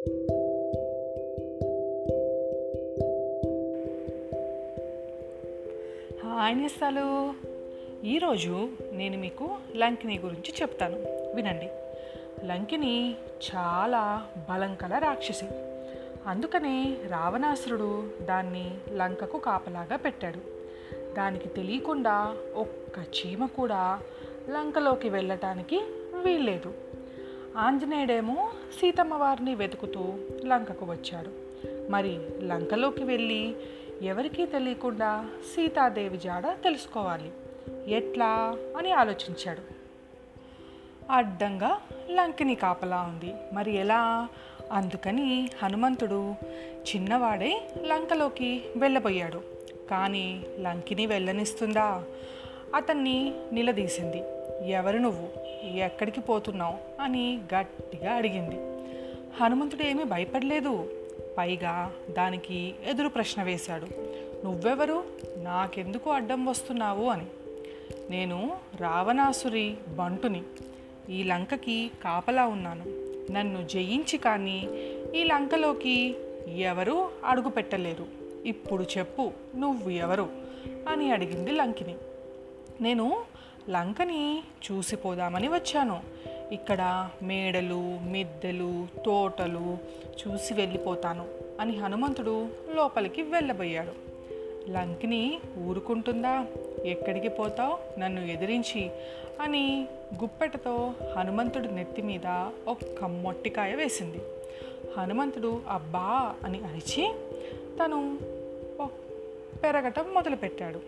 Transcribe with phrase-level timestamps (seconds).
[0.00, 0.18] Hi
[6.58, 7.34] నేస్తాలు.
[8.06, 10.96] ఈరోజు నేను మీకు లంకిని గురించి చెప్తాను.
[11.34, 11.68] వినండి.
[12.46, 13.14] లంకిని
[13.54, 15.44] చాలా బలం కల రాక్షసి.
[16.26, 20.38] అందుకనే రావణాసురుడు దాన్ని లంకకు కాపలాగా పెట్టాడు.
[21.14, 24.00] దానికి తెలియకుండా ఒక్క చీమ కూడా
[24.50, 25.80] లంకలోకి వెళ్ళటానికి
[26.24, 26.89] వీల్లేదు.
[27.56, 30.14] ఆంజనేయుడేమో సీతమ్మ వారిని వెతుకుతూ
[30.46, 31.30] లంకకు వచ్చాడు.
[31.90, 33.54] మరి లంకలోకి వెళ్ళి
[34.02, 37.32] ఎవరికీ తెలియకుండా సీతాదేవి జాడ తెలుసుకోవాలి.
[37.92, 39.62] ఎట్లా అని ఆలోచించాడు.
[41.12, 43.34] అడ్డంగా లంకిని కాపలా ఉంది.
[43.52, 44.28] మరి ఎలా?
[44.72, 49.40] అందుకని హనుమంతుడు చిన్నవాడే లంకలోకి వెళ్ళబోయాడు.
[49.90, 52.04] కానీ లంకిని వెళ్ళనిస్తుందా?
[52.74, 54.22] అతన్ని నిలదీసింది.
[54.66, 55.28] ఎవరు నువ్వు?
[55.66, 57.02] ఎక్కడికి పోతున్నావు?
[57.02, 58.56] అని గట్టిగా అడిగింది.
[59.40, 60.90] హనుమంతుడు ఏమీ భయపడలేదు.
[61.38, 63.86] పైగా దానికి ఎదురు ప్రశ్న వేశాడు.
[64.44, 65.04] నువ్వెవరు?
[65.36, 67.26] నాకెందుకు అడ్డం వస్తున్నావు అని.
[68.10, 70.42] నేను రావణాసురి బంటుని.
[71.10, 72.84] ఈ లంకకి కాపలా ఉన్నాను.
[73.32, 74.68] నన్ను జయించి కానీ
[75.14, 76.14] ఈ లంకలోకి
[76.56, 78.06] ఎవరు అడుగు పెట్టలేరు.
[78.44, 80.28] ఇప్పుడు చెప్పు నువ్వు ఎవరు?
[80.88, 81.94] అని అడిగింది లంకిని.
[82.80, 83.22] నేను
[83.70, 86.00] లంకని చూసిపోదామని వచ్చాను.
[86.52, 89.78] ఇక్కడ మేడలు మిద్దెలు తోటలు
[90.22, 91.26] చూసి వెళ్ళిపోతాను
[91.60, 94.10] అని హనుమంతుడు లోపలికి వెళ్ళబోయాడు.
[94.70, 96.46] లంకిని ఊరుకుంటుందా?
[96.84, 98.00] ఎక్కడికి పోతావు?
[98.00, 98.90] నన్ను ఎదిరించి
[99.40, 99.86] అని
[100.22, 104.18] గుప్పెటతో హనుమంతుడి నెత్తి మీద ఒక్క మొట్టికాయ వేసింది.
[104.98, 107.14] హనుమంతుడు అబ్బా అని అరిచి
[107.78, 108.18] తను
[109.62, 110.80] పెరగటం మొదలుపెట్టాడు.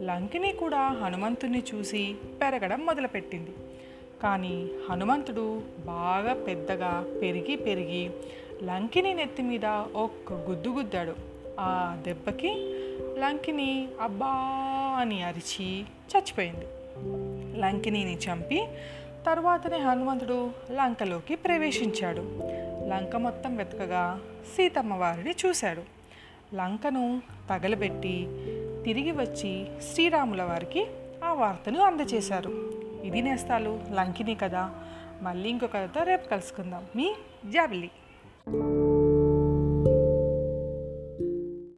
[0.00, 3.50] లంకిని కూడా హనుమంతుణ్ణి చూసి పెరగడం మొదలుపెట్టింది.
[4.22, 8.10] కానీ హనుమంతుడు బాగా పెద్దగా పెరిగి పెరిగి
[8.62, 11.14] లంకిని నెత్తి మీద ఒక్క గుద్దు గుద్దాడు.
[11.60, 12.54] ఆ దెబ్బకి
[13.18, 14.26] లంకిని అబ్బా
[15.00, 16.66] అని అరిచి చచ్చిపోయింది.
[17.60, 18.66] లంకినిని చంపి
[19.26, 22.20] తర్వాతనే హనుమంతుడు లంకలోకి ప్రవేశించాడు.
[22.86, 24.20] లంక మొత్తం వెతకగా
[24.56, 25.82] సీతమ్మ వారిని చూశాడు.
[26.54, 28.26] లంకను తగలబెట్టి
[28.86, 30.86] తిరిగి వచ్చి శ్రీరాముల వారికి
[31.24, 32.70] ఆ వార్తను అందజేశారు
[33.04, 34.70] ఇది నేస్తాలు లంకిని కదా.
[35.22, 36.84] మళ్ళీ ఇంకొక కథతో రేపు కలుసుకుందాం.
[36.96, 37.14] మీ
[37.46, 37.90] జాబిలి